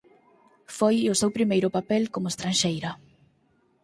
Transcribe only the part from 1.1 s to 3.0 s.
o seu primeiro papel como estranxeira.